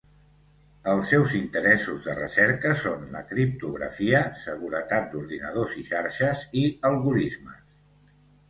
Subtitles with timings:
[0.93, 7.63] Els seus interessos de recerca són la criptografia, seguretat d'ordinadors i xarxes, i algorismes.